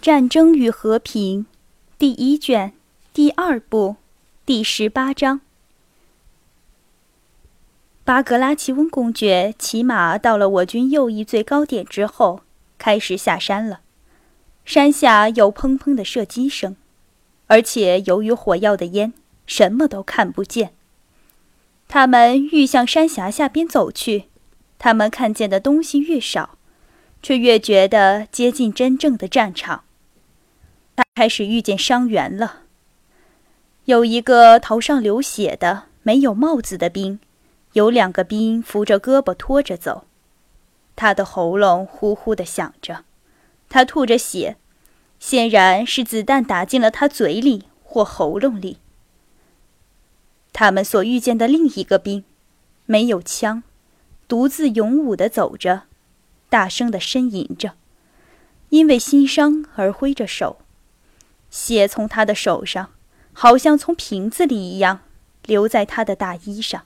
[0.00, 1.40] 战争与和平》
[1.98, 2.72] 第一卷
[3.12, 3.96] 第二部
[4.46, 5.40] 第十八章。
[8.04, 12.42] 巴格拉奇翁公爵骑马到了我军右翼最高点之后，
[12.78, 13.80] 开始下山了。
[14.64, 16.76] 山下有砰砰的射击声，
[17.48, 19.12] 而且由于火药的烟，
[19.46, 20.72] 什么都看不见。
[21.88, 24.26] 他们愈向山峡下边走去，
[24.78, 26.56] 他们看见的东西越少，
[27.20, 29.82] 却越觉得接近真正的战场。
[30.98, 32.62] 他开始遇见伤员了。
[33.84, 37.20] 有一个头上流血的、没有帽子的兵，
[37.74, 40.06] 有两个兵扶着胳膊拖着走，
[40.96, 43.04] 他的喉咙呼呼地响着，
[43.68, 44.56] 他吐着血，
[45.20, 48.78] 显然是子弹打进了他嘴里或喉咙里。
[50.52, 52.24] 他们所遇见的另一个兵，
[52.86, 53.62] 没有枪，
[54.26, 55.82] 独自勇武地走着，
[56.48, 57.74] 大声地呻吟着，
[58.70, 60.58] 因为心伤而挥着手，
[61.50, 62.90] 血从他的手上，
[63.32, 65.00] 好像从瓶子里一样，
[65.44, 66.84] 流在他的大衣上。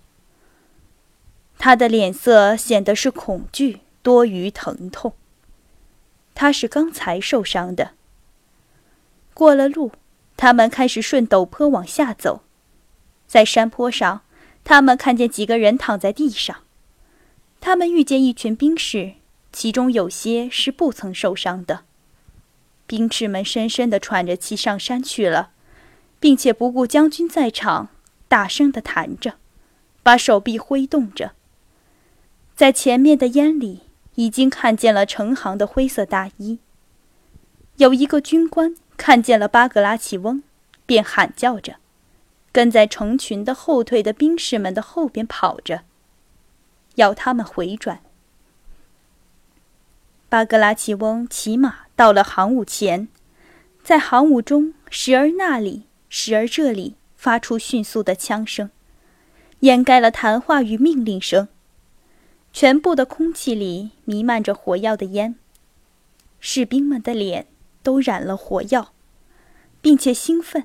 [1.58, 5.14] 他的脸色显得是恐惧多于疼痛。
[6.34, 7.92] 他是刚才受伤的。
[9.34, 9.92] 过了路，
[10.36, 12.42] 他们开始顺陡坡往下走。
[13.26, 14.22] 在山坡上，
[14.64, 16.58] 他们看见几个人躺在地上。
[17.60, 19.12] 他们遇见一群兵士，
[19.52, 21.84] 其中有些是不曾受伤的。
[22.92, 25.52] 兵士们深深地喘着气上山去了，
[26.20, 27.88] 并且不顾将军在场，
[28.28, 29.36] 大声地弹着，
[30.02, 31.32] 把手臂挥动着。
[32.54, 33.84] 在前面的烟里，
[34.16, 36.58] 已经看见了成行的灰色大衣。
[37.76, 40.42] 有一个军官看见了巴格拉奇翁，
[40.84, 41.76] 便喊叫着。
[42.52, 45.84] 跟在成群的后退的兵士们的后边跑着，
[46.96, 48.00] 要他们回转。
[50.28, 53.08] 巴格拉奇翁骑马到了行伍前，
[53.82, 58.70] 在行伍中时而那里，时而这里发出迅速的枪声，
[59.60, 61.48] 掩盖了谈话与命令声。
[62.52, 65.36] 全部的空气里弥漫着火药的烟，
[66.38, 67.46] 士兵们的脸
[67.82, 68.92] 都染了火药，
[69.80, 70.64] 并且兴奋。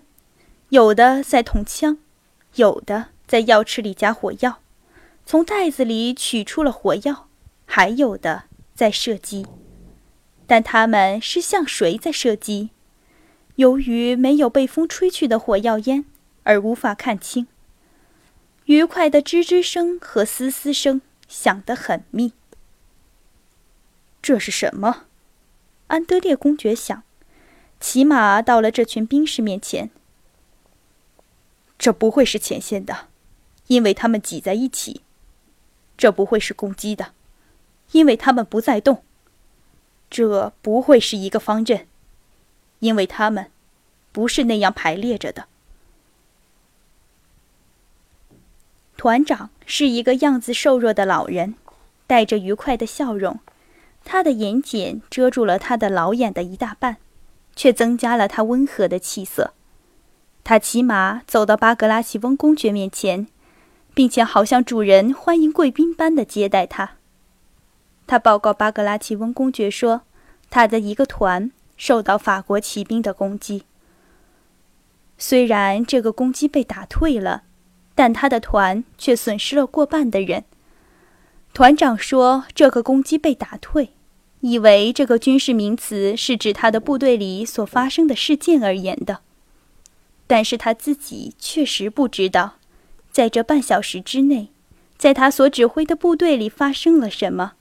[0.70, 1.98] 有的在捅枪，
[2.56, 4.60] 有的在药池里加火药，
[5.26, 7.28] 从袋子里取出了火药，
[7.66, 8.44] 还有的
[8.76, 9.46] 在射击，
[10.48, 12.72] 但他们是向谁在射击？
[13.58, 16.06] 由于没有被风吹去的火药烟，
[16.44, 17.48] 而无法看清。
[18.66, 22.34] 愉快的吱吱声和嘶嘶声响得很密。
[24.22, 25.06] 这是什么？
[25.88, 27.04] 安德烈公爵想，
[27.80, 29.90] 骑马到了这群兵士面前。
[31.78, 33.08] 这不会是前线的，
[33.68, 35.02] 因为他们挤在一起；
[35.98, 37.14] 这不会是攻击的，
[37.92, 38.98] 因为他们不再动；
[40.10, 41.86] 这不会是一个方阵，
[42.80, 43.52] 因为他们
[44.12, 45.46] 不是那样排列着的。
[48.96, 51.56] 团长是一个样子瘦弱的老人，
[52.08, 53.40] 带着愉快的笑容，
[54.04, 56.98] 他的眼睑遮住了他的老眼的一大半，
[57.56, 59.54] 却增加了他温和的气色。
[60.44, 63.28] 他骑马走到巴格拉奇翁公爵面前，
[63.94, 66.97] 并且好像主人欢迎贵宾般的接待他。
[68.08, 70.02] 他报告巴格拉奇翁公爵说，
[70.50, 73.66] 他的一个团受到法国骑兵的攻击。
[75.18, 77.44] 虽然这个攻击被打退了，
[77.94, 80.46] 但他的团却损失了过半的人。
[81.54, 83.90] 团长说，这个攻击被打退，
[84.42, 89.20] 以为这个军事名词是指他的部队里所发生的事件而言的。
[90.28, 92.58] 但是他自己确实不知道，
[93.12, 94.50] 在这半小时之内，
[94.98, 97.54] 在他所指挥的部队里发生了什么，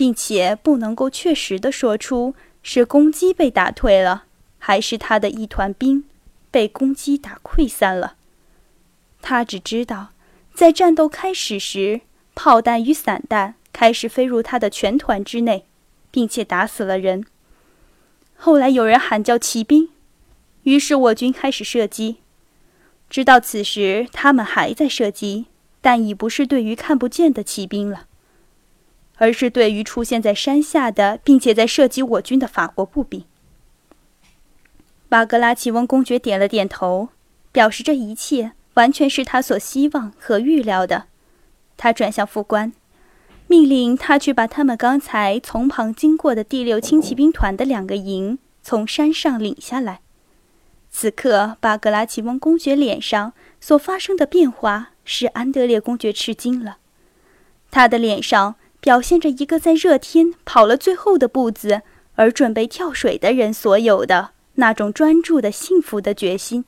[0.00, 4.24] 并且不能够确实的说出是公鸡被打退了，
[4.58, 6.04] 还是他的一团兵
[6.50, 8.14] 被公鸡打溃散了。
[9.20, 10.12] 他只知道，
[10.54, 12.00] 在战斗开始时，
[12.34, 15.66] 炮弹与散弹开始飞入他的全团之内，
[16.10, 17.26] 并且打死了人。
[18.36, 19.90] 后来有人喊叫骑兵。
[20.62, 22.16] 于是我军开始射击，
[23.10, 25.48] 直到此时，他们还在射击，
[25.82, 28.06] 但已不是对于看不见的骑兵了，
[29.20, 33.22] 而是对于出现在山下的，并且在射击我军的法国步兵。
[35.10, 37.10] 巴格拉奇翁公爵点了点头，
[37.52, 41.04] 表示这一切完全是他所希望和预料的。
[41.76, 42.72] 他转向副官，
[43.46, 50.00] 命令他去把他们刚才从旁经过的第六轻骑兵团的两个营从山上领下来。
[50.90, 56.78] 此刻，巴格拉奇翁公爵脸上所发生的变化使安德烈公爵吃惊了。
[57.70, 61.82] 他的脸上表现着一个在热天跑了最后的步子，
[62.14, 66.64] 而准备跳水的人所有的那种专注的幸福的决心。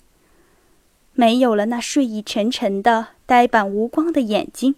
[1.14, 4.74] 没有了那睡意沉沉的呆板无光的眼睛，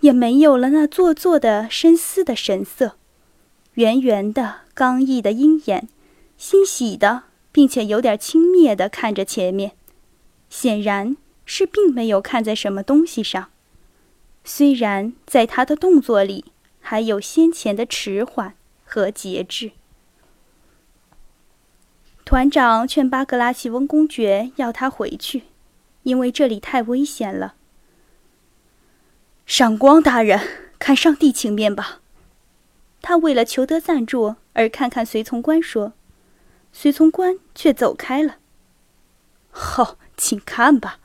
[0.00, 2.96] 也没有了那做作的深思的神色，
[3.74, 5.88] 圆圆的刚毅的鹰眼，
[6.36, 9.72] 欣喜的并且有点轻蔑的看着前面，
[10.48, 13.48] 显然是并没有看在什么东西上。
[14.48, 16.46] 虽然在他的动作里
[16.80, 19.72] 还有先前的迟缓和节制。
[22.24, 25.42] 团长劝巴格拉奇翁公爵要他回去，
[26.02, 27.56] 因为这里太危险了。
[29.44, 30.40] 上光大人，
[30.78, 32.00] 看上帝情面吧。
[33.02, 35.92] 他为了求得赞助而看看随从官说，
[36.72, 38.38] 随从官却走开了。
[39.50, 41.00] 好，请看吧。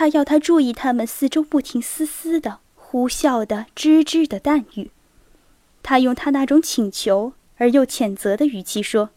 [0.00, 4.90] 他要他注意他们四周不停嘶嘶的、呼啸的、吱吱的弹雨。
[5.82, 9.10] 他用他那种请求而又谴责的语气说。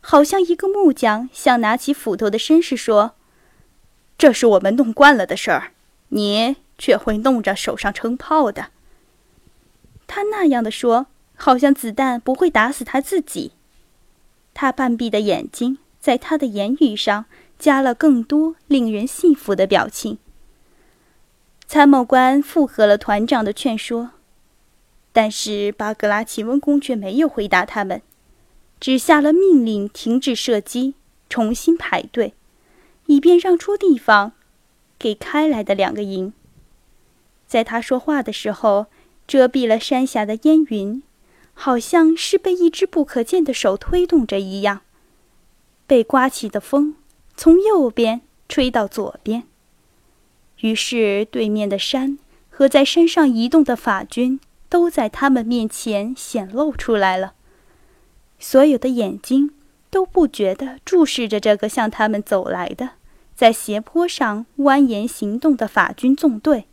[0.00, 3.16] 好像一个木匠向拿起斧头的绅士说
[4.16, 5.72] ：“这是我们弄惯了的事儿，
[6.10, 8.68] 你却会弄着手上撑炮的。”
[10.06, 13.50] 他那样的说，好像子弹不会打死他自己。
[14.54, 17.24] 他半闭的眼睛在他的言语上
[17.62, 20.18] 加了更多令人信服的表情。
[21.64, 24.10] 参谋官附和了团长的劝说，
[25.12, 28.02] 但是巴格拉奇翁公却没有回答他们。
[28.80, 30.94] 只下了命令，停止射击，
[31.28, 32.34] 重新排队，
[33.06, 34.32] 以便让出地方
[34.98, 36.32] 给开来的两个营。
[37.46, 38.86] 在他说话的时候，
[39.28, 41.00] 遮蔽了山下的烟云，
[41.54, 44.80] 好像是被一只不可见的手推动着一样。
[45.86, 46.96] 被刮起的风
[47.36, 49.44] 从右边吹到左边，
[50.60, 52.18] 于是对面的山
[52.50, 54.38] 和在山上移动的法军
[54.68, 57.34] 都在他们面前显露出来了。
[58.38, 59.52] 所有的眼睛
[59.90, 62.90] 都不觉地注视着这个向他们走来的，
[63.34, 66.66] 在斜坡上蜿蜒行动的法军纵队，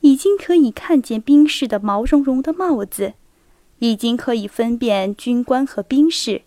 [0.00, 3.14] 已经可以看见兵士的毛茸茸的帽子，
[3.78, 6.42] 已经可以分辨军官和兵士，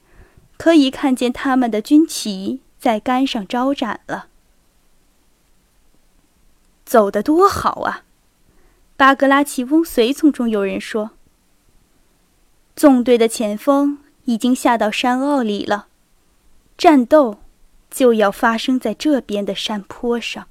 [0.57, 4.28] 可以看见他们的军旗在杆上招展了。
[6.83, 8.04] 走得多好啊！
[8.98, 11.12] 巴格拉奇翁随从中有人说
[12.75, 15.88] ：“纵队的前锋。”已经下到山坳里了，
[16.78, 17.39] 战斗
[17.89, 20.48] 就要发生在这边的山坡上。